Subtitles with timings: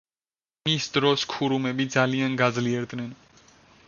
[0.69, 3.13] მის დროს ქურუმები ძალიან გაძლიერდნენ.